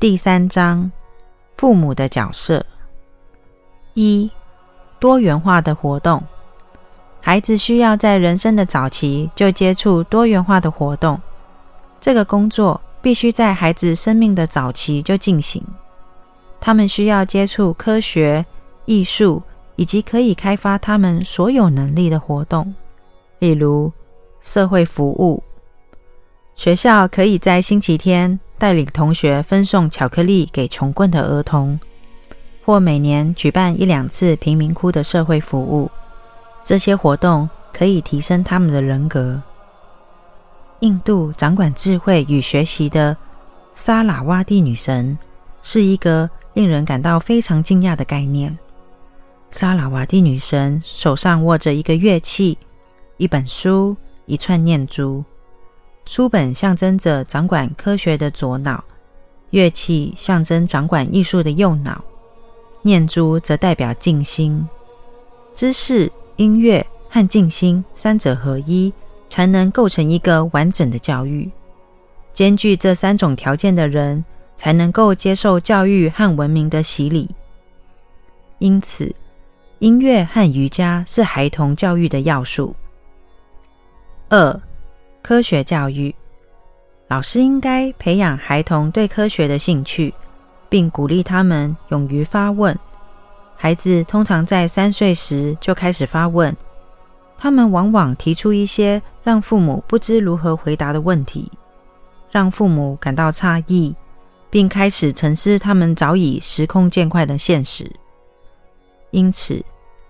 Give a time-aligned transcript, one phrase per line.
[0.00, 0.90] 第三章，
[1.58, 2.64] 父母的角色。
[3.92, 4.30] 一、
[4.98, 6.24] 多元化的活动。
[7.20, 11.20] 孩子需要在人生的早期就接触多元化的活动，
[12.00, 15.62] 这个工作必须在孩子生命的早期就进行。
[16.58, 18.42] 他们需要接触科学、
[18.86, 19.42] 艺术
[19.76, 22.74] 以及可以开发他们所有能力的活动，
[23.38, 23.92] 例如
[24.40, 25.42] 社会服务。
[26.60, 28.38] 学校可以在星期天。
[28.58, 31.80] 带领同学分送巧克力给穷困的儿童，
[32.62, 35.90] 或每年举办一两次贫民窟的社会服务。
[36.62, 39.42] 这些活动可以提升他们的人格。
[40.80, 43.16] 印度掌管智慧与学习的
[43.74, 45.18] 沙拉瓦蒂女神
[45.62, 48.54] 是一个令人感到非常惊讶的概念。
[49.50, 52.58] 沙拉瓦蒂女神手上握着一个乐器、
[53.16, 53.96] 一本书、
[54.26, 55.24] 一串念珠。
[56.06, 58.82] 书本象征着掌管科学的左脑，
[59.50, 62.02] 乐器象征掌管艺术的右脑，
[62.82, 64.68] 念珠则代表静心。
[65.54, 68.92] 知识、音乐和静心三者合一，
[69.28, 71.48] 才能构成一个完整的教育。
[72.32, 74.24] 兼具这三种条件的人，
[74.56, 77.28] 才能够接受教育和文明的洗礼。
[78.58, 79.14] 因此，
[79.78, 82.74] 音乐和瑜伽是孩童教育的要素。
[84.28, 84.60] 二。
[85.22, 86.14] 科学教育，
[87.08, 90.12] 老师应该培养孩童对科学的兴趣，
[90.68, 92.76] 并鼓励他们勇于发问。
[93.56, 96.56] 孩子通常在三岁时就开始发问，
[97.36, 101.50] 他们往往提出一些让父母不知如何回答的问题，
[102.30, 103.94] 让父母感到诧异，
[104.50, 107.90] 并开始沉思他们早已时空见快的现实。
[109.10, 109.62] 因此，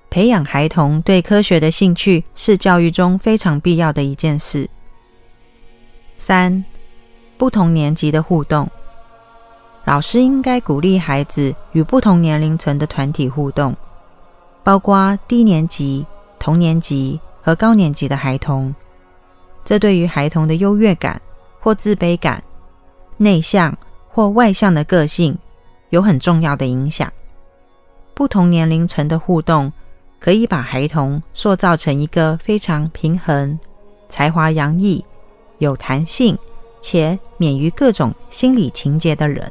[0.09, 4.69] 培养孩童对科学的兴趣是教育中非常必要的一件事。
[6.21, 6.63] 三、
[7.39, 8.69] 不同年级的互动，
[9.87, 13.75] 老师应该鼓励孩子与不同年龄层的团体互动，
[14.63, 16.05] 包括低年级、
[16.39, 18.73] 同年级和高年级的孩童。
[19.65, 21.19] 这对于孩童的优越感
[21.59, 22.45] 或自卑感、
[23.17, 23.75] 内向
[24.11, 25.35] 或外向的个性
[25.89, 27.11] 有很重要的影响。
[28.13, 29.73] 不同年龄层的互动
[30.19, 33.59] 可以把孩童塑造成一个非常平衡、
[34.11, 35.03] 才华洋溢。
[35.61, 36.37] 有弹性
[36.81, 39.51] 且免于各种心理情节的人，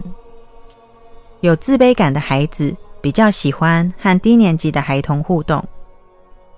[1.40, 5.64] 有自卑感的孩子比较喜欢和低年级的孩童互动，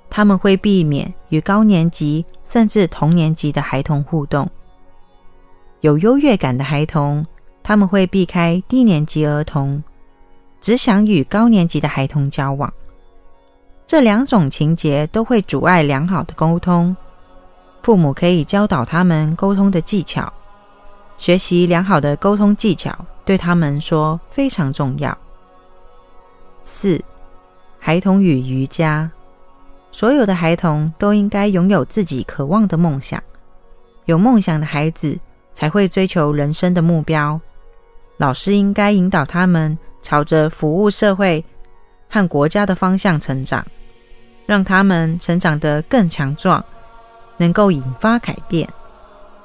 [0.10, 4.50] 他们会避免与高年级甚至同年级的孩童互动。
[5.82, 7.26] 有优越感的孩童，
[7.62, 9.84] 他们会避开低年级儿童，
[10.62, 12.72] 只想与高年级的孩童交往。
[13.86, 16.96] 这两种情节都会阻碍良好的沟通。
[17.82, 20.32] 父母可以教导他们沟通的技巧，
[21.18, 25.18] 学习良好的沟通技巧对他们说非常重要。
[26.64, 27.04] 四、
[27.80, 29.10] 孩童与瑜伽，
[29.92, 33.22] 所有的孩童都应该拥有自己渴望的梦想。
[34.06, 35.18] 有梦想的孩子
[35.52, 37.40] 才会追求人生的目标。
[38.18, 41.44] 老师应该引导他们朝着服务社会
[42.08, 43.66] 和国家的方向成长，
[44.46, 46.64] 让他们成长得更强壮。
[47.42, 48.70] 能够引发改变，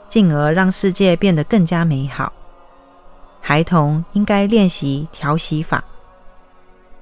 [0.07, 2.31] 进而让世界变得更加美好。
[3.41, 5.83] 孩童应该练习调息法，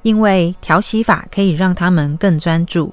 [0.03, 2.93] 因为调息法可以让他们更专注。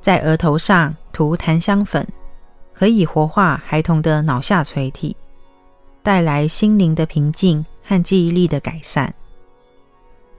[0.00, 2.06] 在额头上涂檀香粉，
[2.72, 5.14] 可以活化孩童的脑下垂体，
[6.02, 9.12] 带来心灵的平静和记忆力的改善。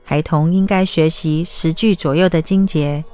[0.03, 3.05] 孩童应该学习十句左右的经节，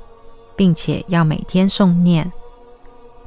[0.55, 2.31] 并且要每天诵念。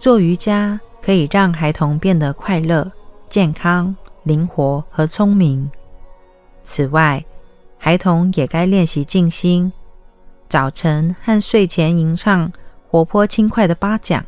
[0.03, 2.91] 做瑜伽可以让孩童变得快乐、
[3.31, 5.71] 健康、灵活和聪明。
[6.65, 7.25] 此外，
[7.79, 9.73] 孩童也该练习静心，
[10.49, 12.53] 早晨和睡前吟唱
[12.91, 14.27] 活泼轻快的八讲，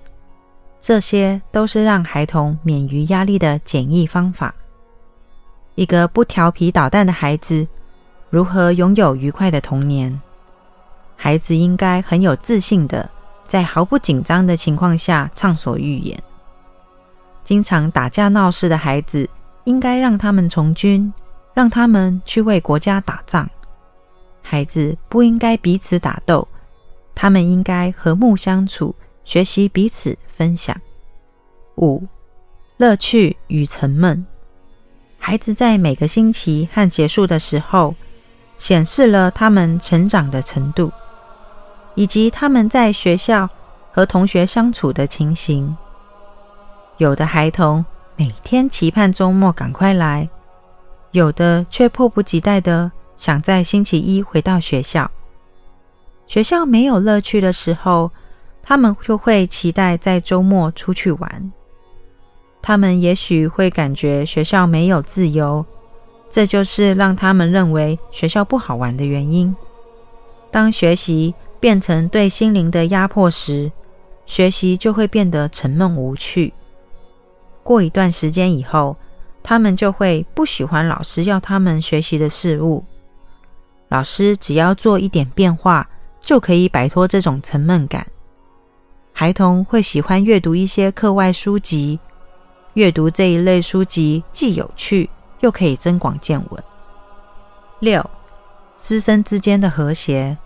[0.79, 4.55] 这些都是让孩童免于压力的简易方法。
[5.75, 7.67] 一个不调皮捣蛋的孩子
[8.31, 10.23] 如何拥有愉快的童年？
[11.17, 13.11] 孩子应该很有自信的。
[13.47, 16.21] 在毫不紧张的情况下畅所欲言。
[17.45, 19.29] 经常打架闹事的孩子，
[19.65, 21.13] 应该让他们从军，
[21.53, 23.49] 让他们去为国家打仗。
[24.43, 26.47] 孩子不应该彼此打斗，
[27.15, 28.95] 他们应该和睦相处，
[29.25, 30.75] 学习彼此分享。
[31.77, 32.07] 五、
[32.77, 34.25] 乐趣与沉闷。
[35.19, 37.95] 孩子在每个星期和结束的时候，
[38.59, 40.93] 显示了他们成长的程度。
[41.95, 43.49] 以及他们在学校
[43.93, 45.77] 和同学相处的情形。
[46.99, 47.85] 有的孩童
[48.17, 50.29] 每天期盼周末赶快来，
[51.13, 55.11] 有的却迫不及待的想在星期一回到学校。
[56.27, 58.11] 学校没有乐趣的时候，
[58.63, 61.53] 他们就会期待在周末出去玩。
[62.63, 65.67] 他们也许会感觉学校没有自由，
[66.31, 69.55] 这就是让他们认为学校不好玩的原因。
[70.51, 73.73] 当学习变成对心灵的压迫时，
[74.27, 76.53] 学习就会变得沉闷无趣。
[77.63, 78.95] 过一段时间以后，
[79.43, 82.85] 他们就会不喜欢老师要他们学习的事物。
[83.89, 85.89] 老师只要做一点变化。
[86.21, 88.07] 就可以摆脱这种沉闷感。
[89.13, 92.01] 孩童会喜欢阅读一些课外书籍，
[92.73, 95.11] 阅读这一类书籍既有趣
[95.41, 96.65] 又可以增广见闻。
[97.81, 98.03] 六，
[98.79, 100.39] 师生之间的和谐。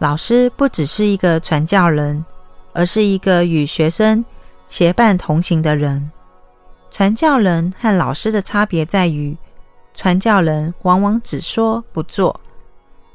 [0.00, 2.24] 老师不只是一个传教人，
[2.72, 4.24] 而是一个与学生
[4.66, 6.10] 结伴同行的人。
[6.90, 9.36] 传教人和老师的差别在于，
[9.92, 12.40] 传教人往往只说不做。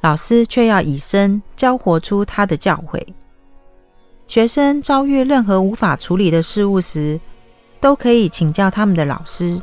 [0.01, 3.03] 老师却要以身教活出他的教诲。
[4.27, 7.19] 学生遭遇任何无法处理的事物时，
[7.81, 9.59] 都可以请教他们的老师。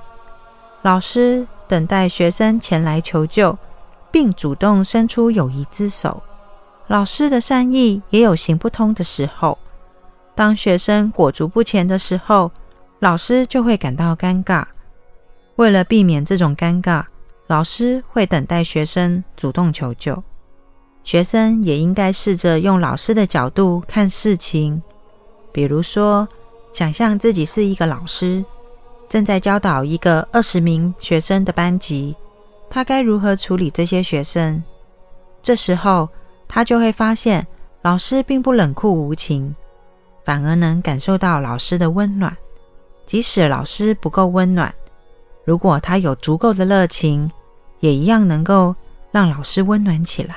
[0.83, 3.57] 老师等待学生前来求救，
[4.11, 6.21] 并主动伸出友谊之手。
[6.89, 9.57] 老师的善意也有行不通的时候。
[10.35, 12.51] 当学生裹足不前的时候，
[13.01, 14.65] 老师就会感到尴尬。
[15.57, 17.05] 为了避免这种尴尬，
[17.47, 20.23] 老师会等待学生主动求救。
[21.05, 24.81] 学生也应该试着用老师的角度看事情，
[25.53, 26.27] 比如说，
[26.73, 28.45] 想象自己是一个老师，
[29.09, 32.17] 正在教导一个二十名学生的班级，
[32.71, 34.63] 他该如何处理这些学生？
[35.43, 36.09] 这时候，
[36.55, 37.47] 他就会发现，
[37.81, 39.57] 老师并不冷酷无情，
[40.23, 42.37] 反而能感受到老师的温暖。
[43.07, 44.73] 即使老师不够温暖，
[45.47, 47.31] 如果他有足够的热情，
[47.81, 48.77] 也一样能够
[49.11, 50.37] 让老师温暖起来。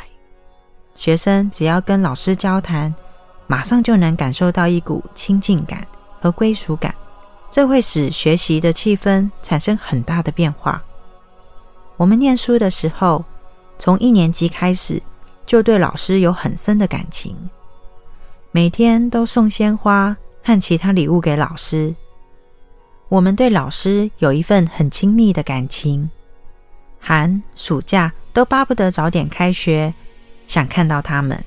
[0.95, 2.95] 学生只要跟老师交谈，
[3.45, 5.85] 马上就能感受到一股亲近感
[6.21, 6.95] 和归属感，
[7.51, 10.81] 这会使学习的气氛产生很大的变化。
[11.97, 13.25] 我们念书的时候，
[13.77, 15.01] 从一年级开始
[15.45, 17.35] 就对老师有很深的感情，
[18.51, 21.93] 每天都送鲜花和其他礼物给老师。
[23.09, 26.09] 我们对老师有一份很亲密的感情，
[26.99, 29.93] 寒暑假都巴不得早点开学。
[30.47, 31.43] 想看到他们，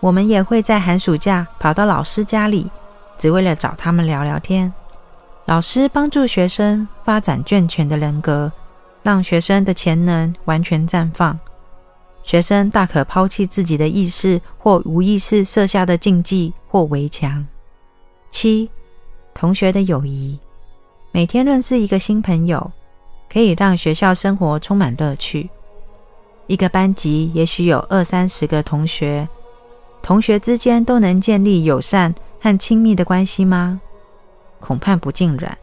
[0.00, 2.70] 我们也会在寒暑假跑到老师家里，
[3.18, 4.72] 只为了找他们聊聊天。
[5.46, 8.50] 老师帮助学生发展健全的人格，
[9.02, 11.38] 让学生的潜能完全绽放。
[12.24, 17.46] 学生大可抛弃自己的意识或无意识设下的禁忌或围墙。
[18.30, 18.68] 七，
[19.34, 20.36] 同学的友谊，
[21.12, 22.72] 每天认识一个新朋友，
[23.30, 25.48] 可以让学校生活充满乐趣。
[26.46, 29.28] 一个班级也许有二三十个同学，
[30.02, 33.80] 同学之间都能建立友善和亲密的关系吗？
[34.60, 35.56] 恐怕不尽然。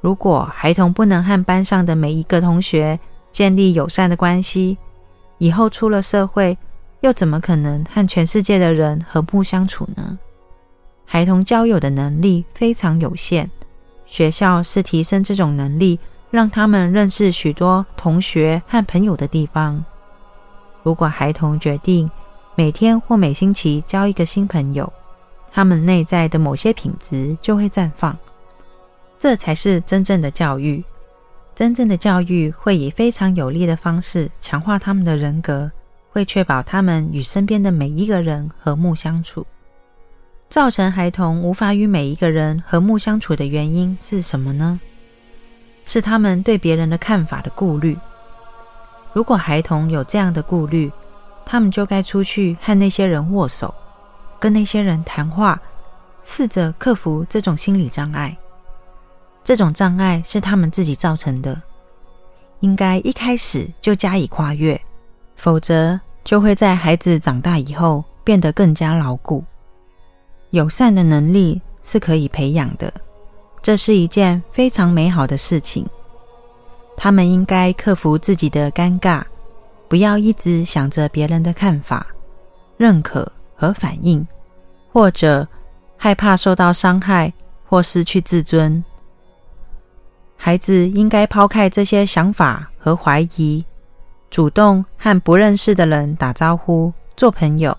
[0.00, 2.98] 如果孩童不能和班上的每一个同学
[3.30, 4.76] 建立友善的关系，
[5.38, 6.56] 以后出了社会，
[7.00, 10.18] 又怎么可能和全世界的人和睦相处呢？
[11.04, 13.50] 孩童交友的能力非常有限，
[14.06, 15.98] 学校是提升这种能力，
[16.30, 19.84] 让他们认识许多同学和朋友的地方。
[20.82, 22.10] 如果孩童决定
[22.54, 24.90] 每天或每星期交一个新朋友，
[25.52, 28.16] 他们内在的某些品质就会绽放。
[29.18, 30.84] 这才是真正的教育。
[31.54, 35.70] 真正的教育会以非常有力的方式强化他们的人格，
[36.10, 39.46] 会确保他们与身边的每一个人和睦相处。
[40.48, 44.80] 造成孩童无法与每一个人和睦相处的原因是什么呢？
[45.84, 47.96] 是他们对别人的看法的顾虑。
[49.12, 50.90] 如果孩童有这样的顾虑，
[51.46, 53.72] 他们就该出去和那些人握手，
[54.40, 55.60] 跟那些人谈话，
[56.22, 58.36] 试着克服这种心理障碍。
[59.44, 61.60] 这种障碍是他们自己造成的，
[62.60, 64.80] 应该一开始就加以跨越，
[65.36, 69.44] 否则就会在孩子长大以后变得更加牢固。
[70.50, 72.90] 友善的能力是可以培养的，
[73.60, 75.86] 这是一件非常美好的事情。
[76.96, 79.22] 他们应该克服自己的尴尬，
[79.88, 82.06] 不要一直想着别人的看法、
[82.78, 84.26] 认可和反应，
[84.90, 85.46] 或者
[85.98, 87.30] 害怕受到伤害
[87.68, 88.82] 或失去自尊。
[90.46, 93.64] 孩子应该抛开这些想法和怀疑，
[94.28, 97.74] 主动和不认识的人打招呼、做朋友。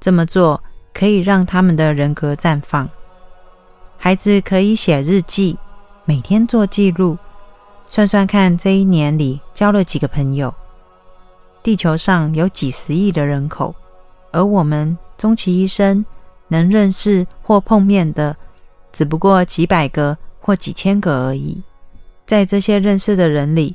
[0.00, 0.58] 这么做
[0.94, 2.88] 可以让他们的人格绽放。
[3.98, 5.58] 孩子可以写日记，
[6.06, 7.18] 每天做记录。
[7.90, 10.54] 算算看，这一年里交了几个朋友？
[11.62, 13.74] 地球上有几十亿的人口，
[14.32, 16.02] 而我们终其一生
[16.48, 18.34] 能认识或碰面的，
[18.94, 21.60] 只不过几百个或几千个而已。
[22.24, 23.74] 在这些认识的人里，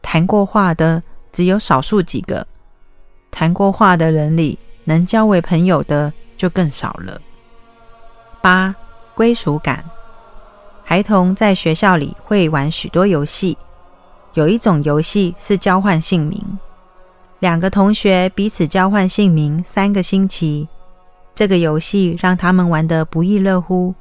[0.00, 2.46] 谈过话的只有少数几个。
[3.30, 7.20] 谈过话的人里，能交为朋友的就更少了。
[8.40, 8.74] 八、
[9.14, 9.84] 归属感。
[10.82, 13.58] 孩童在学校里会玩许多游戏，
[14.32, 16.42] 有一种游戏是交换姓名。
[17.40, 20.66] 两个同学彼此交换姓名三个星期，
[21.34, 23.94] 这个游戏让他们玩得不亦乐乎。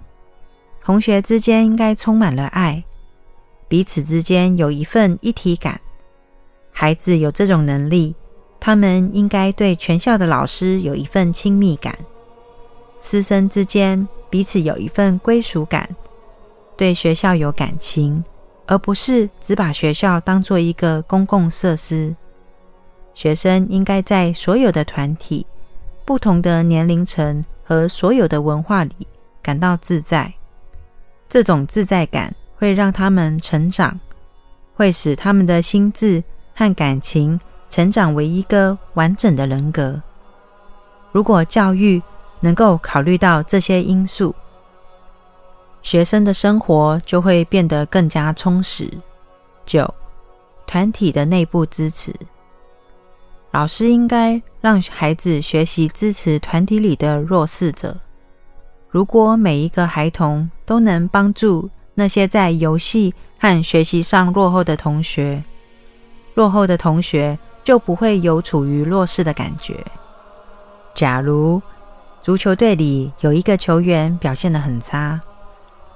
[0.88, 2.82] 同学之间应该充满了爱，
[3.68, 5.82] 彼此之间有一份一体感。
[6.72, 8.16] 孩子有这种能力，
[8.58, 11.94] 他们应该对全校的老师有一份亲密感。
[13.02, 15.94] 师生之间彼此有一份归属感。
[16.78, 18.24] 对学校有感情，
[18.66, 22.16] 而不是只把学校当做一个公共设施。
[23.14, 25.46] 学生应该在所有的团体、
[26.06, 28.96] 不同的年龄层和所有的文化里
[29.42, 30.34] 感到自在。
[31.30, 34.00] 这种自在感会让他们成长，
[34.76, 36.24] 会使他们的心智
[36.56, 40.02] 和感情成长为一个完整的人格。
[41.12, 42.02] 如果教育
[42.40, 44.34] 能够考虑到这些因素，
[45.82, 48.90] 学生的生活就会变得更加充实。
[49.66, 49.94] 九、
[50.66, 52.14] 团体的内部支持，
[53.52, 57.98] 老师应该让孩子学习支持团体里的弱势者。
[58.90, 65.42] 如果每一个孩童都能帮助那些在游戏和学习上落后的同学，
[66.36, 69.84] 落后的同学就不会有处于弱势的感觉。
[70.94, 71.62] 假如
[72.22, 75.20] 足球队里有一个球员表现得很差，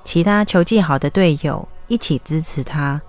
[0.05, 3.01] 其他球技好的队友一起支持他，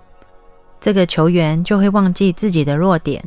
[0.81, 3.23] 这个球员就会忘记自己的弱点，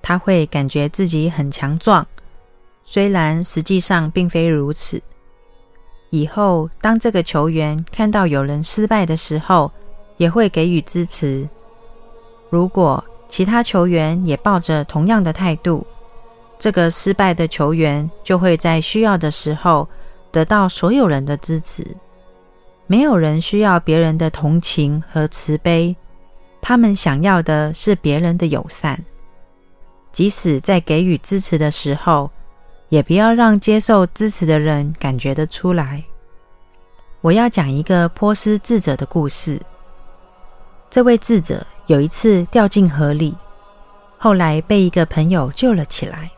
[0.00, 2.06] 他会感觉自己很强壮，
[2.84, 5.02] 虽然实际上并非如此。
[6.16, 9.70] 以后当这个球员看到有人失败的时候，
[10.16, 11.46] 也会给予支持。
[12.48, 15.86] 如果其他球员也抱着同样的态度，
[16.58, 19.86] 这个失败的球员就会在需要的时候
[20.32, 21.84] 得到所有人的支持。
[22.86, 25.94] 没有人需要别人的同情和慈悲，
[26.62, 29.04] 他们想要的是别人的友善。
[30.12, 32.30] 即使在给予支持的时候，
[32.88, 36.04] 也不要让接受支持的人感觉得出来。
[37.20, 39.60] 我要讲一个波斯智者的故事。
[40.88, 43.36] 这位智者有一次掉进河里，
[44.16, 46.30] 后来被一个朋友救了起来。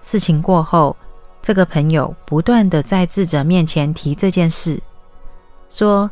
[0.00, 0.94] 事情过后，
[1.40, 4.78] 这个朋友不断的在智者面前提这件事。
[5.70, 6.10] 说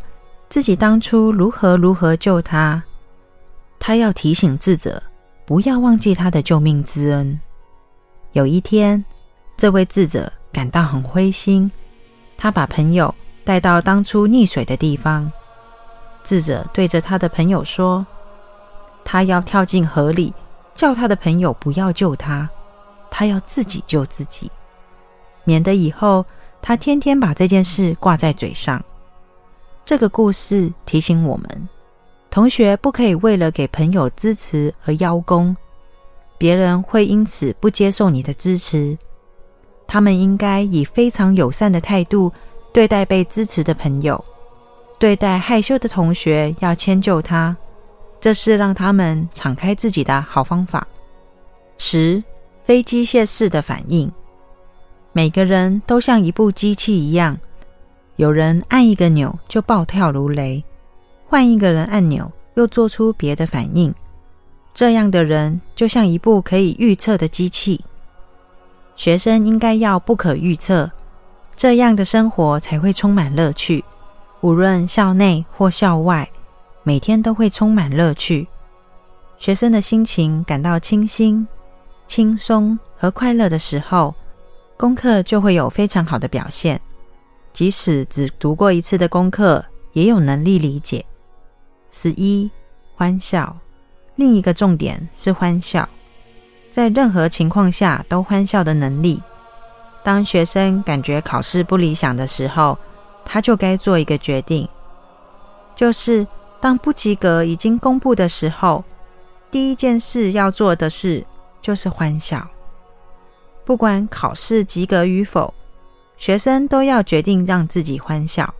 [0.49, 2.83] 自己当初如何如何救他，
[3.79, 5.03] 他要提醒智者
[5.45, 7.39] 不要忘记他的救命之恩。
[8.33, 9.05] 有一天，
[9.63, 11.71] 这位智者感到很灰心，
[12.37, 13.15] 他把朋友
[13.45, 15.31] 带到当初溺水的地方。
[16.25, 18.05] 智者对着他的朋友说
[19.07, 20.35] ：“他要跳进河里，
[20.75, 22.51] 叫他的朋友不要救他，
[23.09, 24.51] 他要自己救自己，
[25.45, 26.27] 免得以后
[26.61, 28.85] 他天天把这件事挂在嘴上。”
[29.87, 31.69] 这个故事提醒我们：
[32.33, 35.57] 同学不可以为了给朋友支持而邀功，
[36.37, 38.99] 别人会因此不接受你的支持。
[39.93, 42.33] 他们应该以非常友善的态度
[42.73, 44.25] 对待被支持的朋友，
[44.99, 47.55] 对待害羞的同学要迁就他，
[48.19, 50.89] 这是让他们敞开自己的好方法。
[51.77, 52.25] 十、
[52.65, 54.11] 非机械式的反应，
[55.13, 57.39] 每个人都像一部机器一样。
[58.17, 60.65] 有人按一个钮就暴跳如雷，
[61.27, 63.95] 换一个人按钮又做出别的反应。
[64.73, 67.79] 这样的人就像一部可以预测的机器。
[69.03, 70.89] 学生应该要不可预测，
[71.57, 73.85] 这样的生活才会充满乐趣。
[74.43, 76.31] 无论校内或校外，
[76.85, 78.47] 每天都会充满乐趣。
[79.39, 81.45] 学生的心情感到清新、
[82.07, 84.15] 轻松和快乐的时候，
[84.77, 86.81] 功课就会有非常好的表现。
[87.53, 91.05] 即使只读过一次的功课，也有能力理解。
[91.91, 92.49] 十一，
[92.95, 93.57] 欢笑。
[94.15, 95.89] 另一个重点是欢笑，
[96.73, 99.23] 在任何情况下都欢笑的能力。
[100.03, 102.79] 当学生感觉考试不理想的时候，
[103.25, 104.67] 他就该做一个决定，
[105.77, 106.27] 就是
[106.59, 108.83] 当不及格已经公布的时候，
[109.51, 111.25] 第一件事要做的事
[111.61, 112.49] 就是欢笑。
[113.65, 115.53] 不管考试及格与否。
[116.19, 118.55] 学生都要决定让自己欢笑，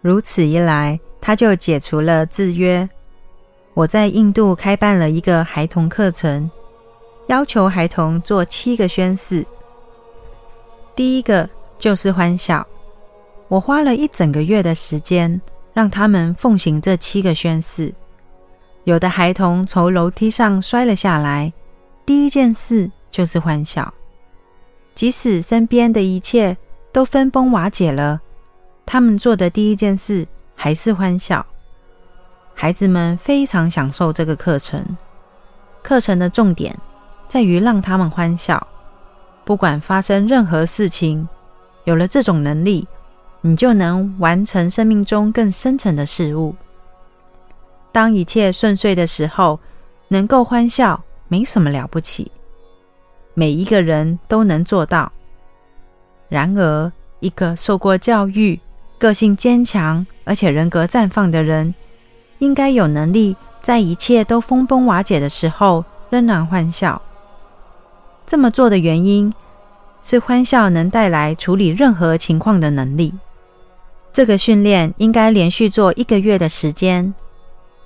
[0.00, 2.88] 如此一来，他就解除了制约，
[3.74, 6.50] 我在印度开办了一个孩童课程，
[7.30, 9.46] 要求孩童做七个宣誓。
[10.96, 12.66] 第一个就是欢笑，
[13.46, 15.40] 我花了一整个月的时间，
[15.72, 17.94] 让他们奉行这七个宣誓。
[18.82, 21.52] 有的孩童从楼梯上摔了下来，
[22.04, 23.94] 第一件事就是欢笑，
[24.96, 26.56] 即使身边的一切
[26.90, 28.20] 都分崩瓦解了，
[28.84, 31.46] 他们做的第一件事还是欢笑。
[32.54, 34.84] 孩子们非常享受这个课程。
[35.80, 36.76] 课程的重点
[37.30, 38.66] 在于让他们欢笑，
[39.44, 41.28] 不管发生任何事情。
[41.84, 42.88] 有了这种能力，
[43.40, 46.56] 你就能完成生命中更深层的事物。
[47.92, 49.60] 当一切顺遂的时候，
[50.08, 52.32] 能够欢笑没什么了不起，
[53.34, 55.12] 每一个人都能做到。
[56.28, 58.58] 然而，一个受过教育、
[58.98, 61.72] 个性坚强而且人格绽放的人。
[62.40, 67.00] 应该有能力在一切都风崩瓦解的时候仍然欢笑。
[68.30, 69.34] 这么做的原因
[70.00, 73.12] 是欢笑能带来处理任何情况的能力。
[74.12, 77.12] 这个训练应该连续做一个月的时间。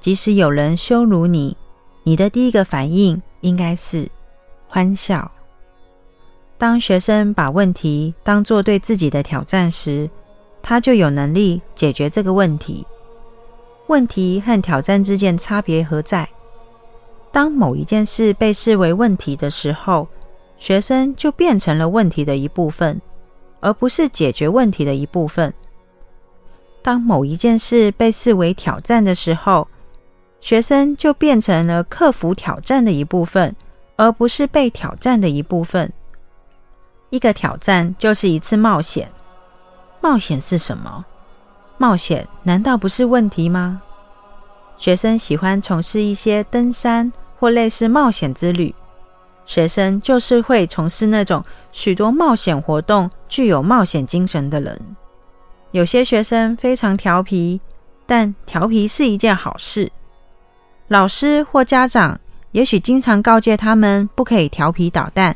[0.01, 1.57] 即使有人羞辱你，
[2.03, 4.07] 你的第一个反应应该是
[4.69, 5.31] 欢笑。
[6.59, 10.11] 当学生把问题当做对自己的挑战时，
[10.63, 12.87] 他就有能力解决这个问题。
[13.87, 16.29] 问题和挑战之间差别何在？
[17.33, 20.07] 当某一件事被视为问题的时候，
[20.65, 22.99] 学生就变成了问题的一部分，
[23.61, 25.53] 而不是解决问题的一部分。
[26.81, 29.69] 当某一件事被视为挑战的时候，
[30.41, 33.55] 学生就变成了克服挑战的一部分，
[33.97, 35.93] 而不是被挑战的一部分。
[37.11, 39.13] 一个挑战就是一次冒险。
[40.01, 41.05] 冒险是什么？
[41.77, 43.83] 冒险难道不是问题吗？
[44.79, 48.75] 学生喜欢从事一些登山或类似冒险之旅。
[49.47, 54.81] 学生就是会从事那种许多冒险活动、具有冒险精神的人。
[55.73, 57.61] 有些学生非常调皮，
[58.07, 59.91] 但调皮是一件好事。
[60.89, 62.21] 老师或家长
[62.53, 65.35] 也许经常告诫他们不可以调皮捣蛋，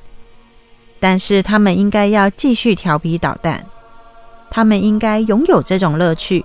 [1.01, 3.65] 但是他们应该要继续调皮捣蛋。
[4.51, 6.45] 他们应该拥有这种乐趣，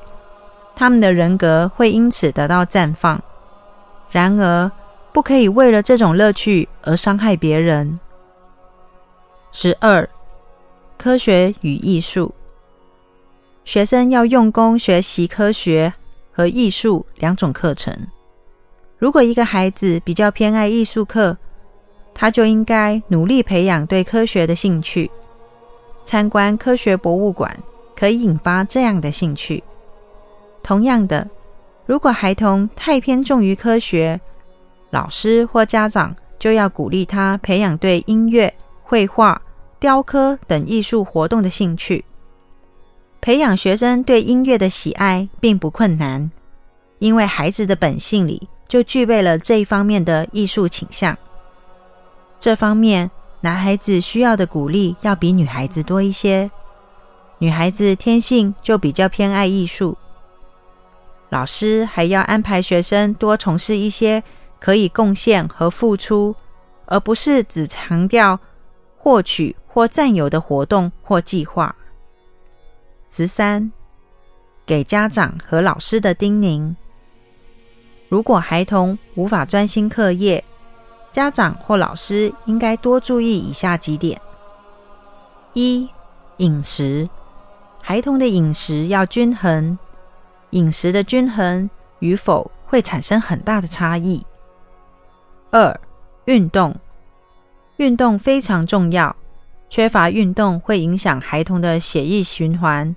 [0.75, 3.21] 他们的人格会因此得到绽放。
[4.09, 4.69] 然而，
[5.13, 7.99] 不可以为了这种乐趣而伤害别人。
[9.51, 10.09] 十二，
[10.97, 12.33] 科学与艺术，
[13.63, 15.93] 学生要用功学习科学
[16.31, 17.95] 和艺术两种课程。
[18.97, 21.37] 如果一个孩子比较偏爱艺术课，
[22.13, 25.09] 他就应该努力培养对科学的兴趣，
[26.03, 27.55] 参观科学博物馆。
[27.95, 29.63] 可以引发这样的兴趣。
[30.61, 31.25] 同样的，
[31.85, 34.19] 如果孩童太偏重于科学，
[34.93, 38.53] 老师或家长就要鼓励他培养对音乐、
[38.83, 39.41] 绘画、
[39.79, 42.05] 雕刻等艺术活动的兴趣。
[43.19, 46.29] 培养学生对音乐的喜爱并不困难，
[46.99, 51.17] 因为孩子的本性里就具备了这一方面的艺术倾向。
[52.37, 53.09] 这方面，
[53.41, 56.51] 男孩子需要的鼓励要比女孩子多一些。
[57.39, 59.97] 女孩子天性就比较偏爱艺术，
[61.29, 64.23] 老师还要安排学生多从事一些
[64.63, 66.33] 可以贡献和付出，
[66.85, 68.39] 而不是只强调
[68.97, 71.75] 获取或占有的活动或计划。
[73.11, 73.73] 十三，
[74.65, 76.73] 给家长和老师的叮咛：
[78.07, 80.41] 如果孩童无法专心课业，
[81.11, 84.17] 家长或老师应该多注意以下几点：
[85.51, 85.89] 一、
[86.37, 87.09] 饮食。
[87.81, 89.77] 孩童的饮食要均衡，
[90.51, 94.25] 饮食的均衡与否会产生很大的差异。
[95.55, 95.79] 二、
[96.25, 96.75] 运动，
[97.77, 99.15] 运动非常重要，
[99.69, 102.95] 缺乏运动会影响孩童的血液循环，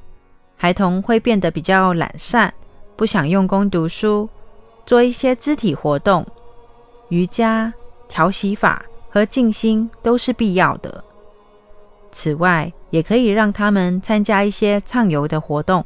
[0.56, 2.54] 孩童会变得比较懒散，
[2.96, 4.26] 不想用功读书。
[4.86, 6.26] 做一些肢体活动，
[7.10, 7.70] 瑜伽、
[8.08, 11.04] 调息法和静心都是必要的。
[12.10, 15.84] 此外，也可以让他们参加一些畅游的活动。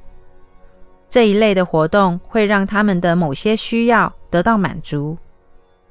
[1.09, 5.19] 这一类的活动会让他们的某些需要得到满足，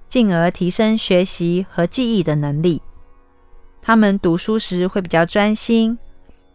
[0.09, 2.81] 进而提升学习和记忆的能力。
[3.81, 5.97] 他们读书时会比较专心，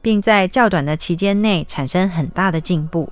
[0.02, 3.10] 并在较短的期间内产生很大的进步。